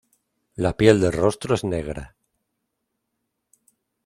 [0.65, 2.07] La piel del rostro es negra.